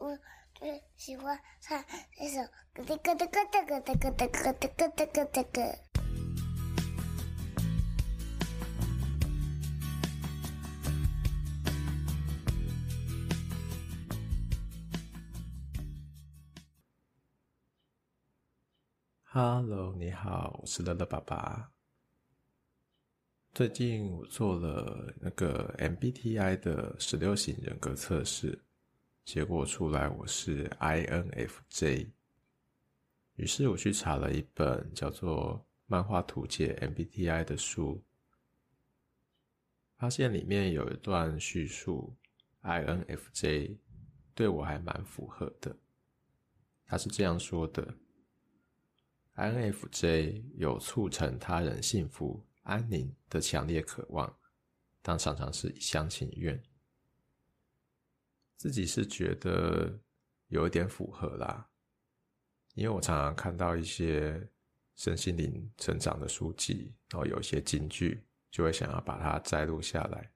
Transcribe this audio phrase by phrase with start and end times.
[0.00, 0.18] 我
[0.54, 1.84] 最喜欢唱
[2.16, 2.40] 这首
[2.74, 5.78] 咯哒咯哒咯哒咯哒咯哒咯哒咯哒咯哒咯。
[19.32, 21.72] Hello，你好，我是乐乐爸爸。
[23.52, 28.64] 最近我做了那个 MBTI 的十六型人格测试。
[29.24, 32.08] 结果出来，我是 INFJ。
[33.36, 38.02] 于是我去查了一本叫做《漫画图解 MBTI》的书，
[39.96, 42.16] 发现里面有一段叙述
[42.62, 43.76] ，INFJ
[44.34, 45.76] 对我还蛮符合的。
[46.86, 47.94] 他是这样说的
[49.36, 54.36] ：INFJ 有促成他人幸福安宁的强烈渴望，
[55.02, 56.60] 但常常是一厢情愿。
[58.60, 59.98] 自己是觉得
[60.48, 61.66] 有一点符合啦，
[62.74, 64.46] 因为我常常看到一些
[64.96, 70.30] 身心灵成长的书籍，然后有一些金句，就会想要把它摘录下来。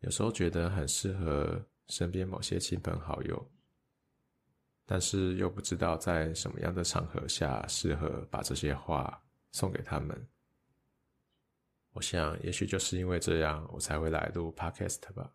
[0.00, 1.58] 有时候觉得很适合
[1.88, 3.50] 身边某些亲朋好友，
[4.84, 10.28] 但是又不知道在什么样的场合下适合把这些话送给他们。
[11.92, 15.32] 我想，也许就是因为这样，我才会来录 Podcast 吧。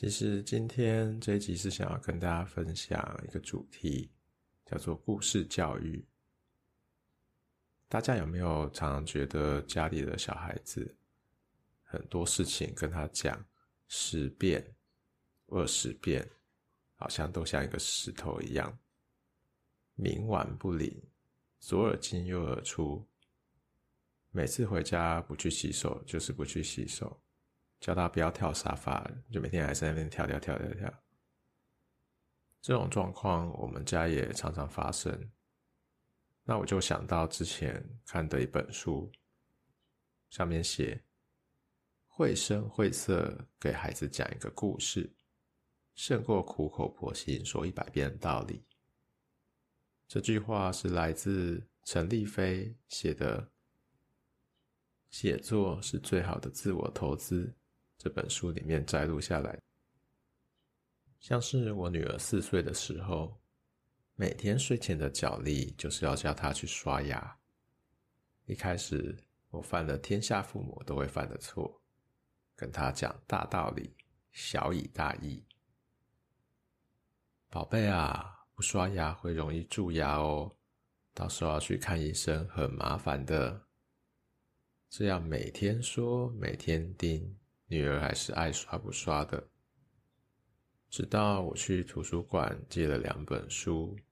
[0.00, 4.10] 其实今天这一集是想要跟大家分享一个主题，
[4.64, 6.02] 叫做故事教育。
[7.86, 10.96] 大家有没有常常觉得家里的小孩子
[11.82, 13.44] 很多事情跟他讲
[13.88, 14.74] 十遍、
[15.48, 16.26] 二十遍，
[16.94, 18.74] 好像都像一个石头一样，
[19.98, 20.98] 冥顽不灵，
[21.58, 23.06] 左耳进右耳出，
[24.30, 27.20] 每次回家不去洗手就是不去洗手。
[27.80, 31.02] 叫他不要跳沙发，就每天还在那边跳跳跳跳跳。
[32.60, 35.30] 这种状况我们家也常常发生。
[36.44, 39.10] 那我就想到之前看的一本书，
[40.28, 41.02] 上面写：
[42.06, 45.14] 绘声绘色给孩子讲一个故事，
[45.94, 48.64] 胜过苦口婆心说一百遍的道理。
[50.06, 53.50] 这句话是来自陈立飞写的。
[55.08, 57.56] 写作是最好的自我投资。
[58.02, 59.60] 这本书里面摘录下来，
[61.18, 63.38] 像是我女儿四岁的时候，
[64.14, 67.38] 每天睡前的奖励就是要叫她去刷牙。
[68.46, 69.14] 一开始
[69.50, 71.78] 我犯了天下父母都会犯的错，
[72.56, 73.94] 跟她讲大道理，
[74.32, 75.44] 小以大义。
[77.50, 80.56] 宝贝啊，不刷牙会容易蛀牙哦，
[81.12, 83.66] 到时候要去看医生很麻烦的。
[84.88, 87.36] 这样每天说，每天叮。
[87.72, 89.46] 女儿还是爱刷不刷的，
[90.90, 93.94] 直到我去图书馆借了两本书，《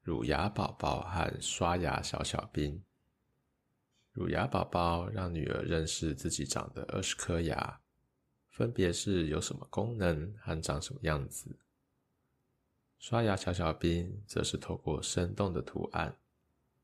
[0.00, 2.76] 乳牙宝宝》和《刷牙小小兵》。
[4.12, 7.78] 乳牙宝宝让女儿认识自己长的二十颗牙，
[8.48, 11.58] 分别是有什么功能和长什么样子。
[12.98, 16.16] 刷牙小小兵则是透过生动的图案，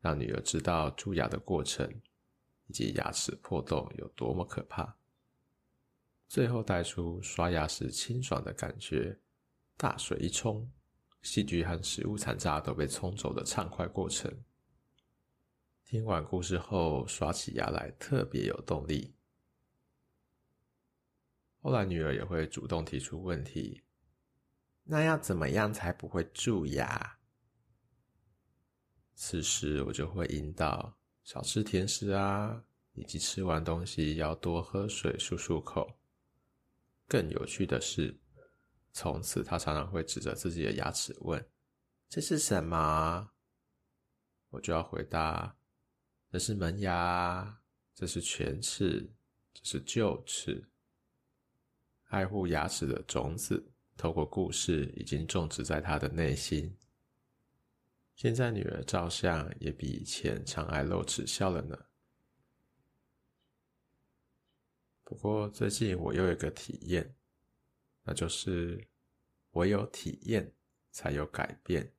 [0.00, 1.92] 让女儿知道蛀牙的过程
[2.68, 4.94] 以及牙齿破洞有多么可怕。
[6.28, 9.18] 最后带出刷牙时清爽的感觉，
[9.78, 10.70] 大水一冲，
[11.22, 14.30] 细菌和食物残渣都被冲走的畅快过程。
[15.86, 19.14] 听完故事后，刷起牙来特别有动力。
[21.62, 23.82] 后来女儿也会主动提出问题
[24.84, 27.18] ：“那要怎么样才不会蛀牙？”
[29.16, 32.62] 此时我就会引导少吃甜食啊，
[32.92, 35.98] 以及吃完东西要多喝水漱漱口。
[37.08, 38.14] 更有趣的是，
[38.92, 41.42] 从此他常常会指着自己的牙齿问
[42.08, 43.30] ：“这是什么？”
[44.50, 45.56] 我就要回答
[46.30, 47.60] ：“这是门牙，
[47.94, 49.10] 这是犬齿，
[49.54, 50.68] 这是臼齿。”
[52.08, 56.76] 爱护牙齿的种子，透过故事已经种植在他的内心。
[58.16, 61.78] 现在女儿照相也比以前常爱露齿笑了呢。
[65.08, 67.16] 不过最近我又有一个体验，
[68.02, 68.78] 那就是
[69.52, 70.52] 唯有体验
[70.90, 71.90] 才有改变。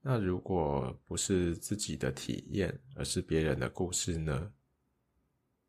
[0.00, 4.52] 那如果不是自己的体验，而是别人的故事呢？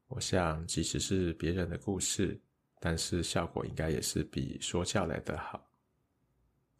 [0.05, 2.39] 我想，即使是别人的故事，
[2.79, 5.71] 但是效果应该也是比说教来的好。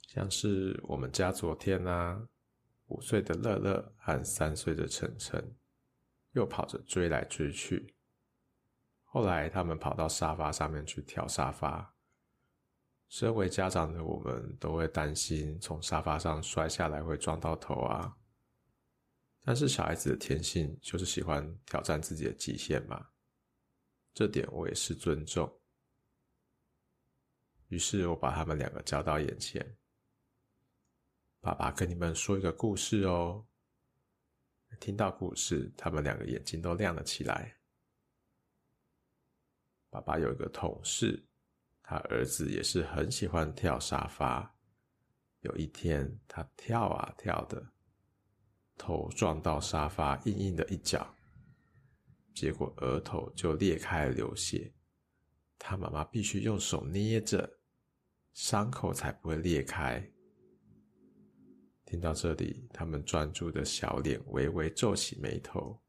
[0.07, 2.29] 像是我们家昨天啊，
[2.89, 5.43] 五岁的乐乐和三岁的晨晨，
[6.33, 7.94] 又跑着追来追去。
[9.15, 11.95] 后来，他们跑到沙发上面去跳沙发，
[13.07, 18.13] 身为家长的我们，都会担心从沙发上摔下来会撞到头啊。
[19.41, 23.07] 但是小孩子的天性就是喜欢挑战自己的极限嘛，
[24.13, 25.49] 这点我也是尊重。
[27.69, 29.77] 于是我把他们两个叫到眼前，
[31.39, 33.47] 爸爸跟你们说一个故事哦。
[34.81, 37.54] 听到故事，他们两个眼睛都亮了起来。
[39.95, 41.25] 爸爸有一个同事，
[41.81, 44.53] 他儿子也是很喜欢跳沙发。
[45.39, 47.65] 有一天，他跳啊跳的。
[48.77, 51.15] 头撞到沙发，硬硬的一角，
[52.33, 54.69] 结果额头就裂开流血。
[55.57, 57.49] 他妈妈必须用手捏着，
[58.33, 60.05] 伤口才不会裂开。
[61.85, 65.81] 听到这里，他们专注的小脸微微皱起眉头。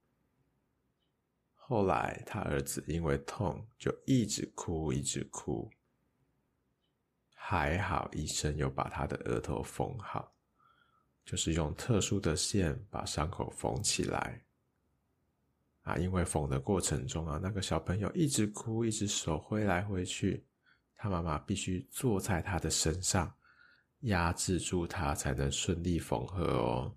[1.69, 5.69] 后来，他儿子因为痛，就一直哭，一直哭。
[7.35, 10.33] 还好，医生又把他的额头缝好。
[11.25, 14.41] 就是用特殊的线把伤口缝起来
[15.83, 15.97] 啊！
[15.97, 20.47] 因为缝的过程中啊，那个小朋友一直哭，一直手挥来挥去，
[20.95, 23.35] 他妈妈必须坐在他的身上，
[24.03, 26.97] 压制住他，才能顺利缝合哦。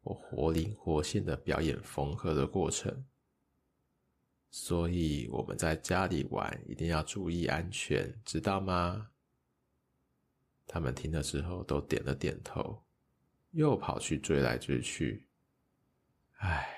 [0.00, 3.06] 我活灵活现的表演缝合的过程，
[4.50, 9.10] 所以我们在家里玩一定要注意安全，知道吗？
[10.66, 12.84] 他们听了之后都点了点头。
[13.52, 15.26] 又跑去追来追去，
[16.36, 16.68] 唉，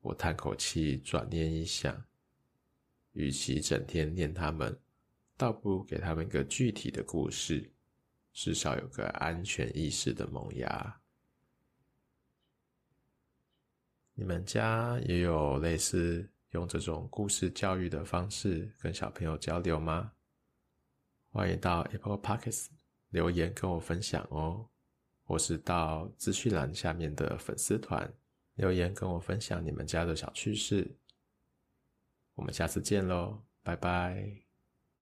[0.00, 2.04] 我叹口气，转念一想，
[3.12, 4.80] 与其整天念他们，
[5.36, 7.72] 倒不如给他们一个具体的故事，
[8.32, 11.00] 至少有个安全意识的萌芽。
[14.14, 20.12] 你们家也有类似用这种故事教育的方式跟小朋友交流吗？
[21.30, 22.68] 欢迎到 Apple Podcast
[23.10, 24.68] 留言跟我分享哦。
[25.26, 28.12] 或是到资讯栏下面的粉丝团
[28.56, 30.86] 留言，跟我分享你们家的小趣事。
[32.34, 34.43] 我们下次见喽，拜拜。